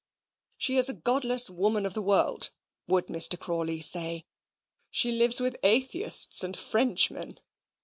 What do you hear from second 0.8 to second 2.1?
a godless woman of the